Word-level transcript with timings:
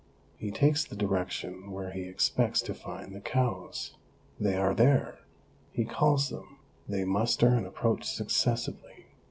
He 0.35 0.49
takes 0.49 0.83
the 0.83 0.95
direction 0.95 1.69
where 1.69 1.91
he 1.91 2.05
expects 2.05 2.61
to 2.63 2.73
find 2.73 3.13
the 3.13 3.21
cows. 3.21 3.97
They 4.39 4.55
are 4.57 4.73
there. 4.73 5.19
He 5.71 5.85
calls 5.85 6.29
them; 6.29 6.57
they 6.89 7.05
muster 7.05 7.49
and 7.49 7.67
approach 7.67 8.05
successively. 8.05 9.05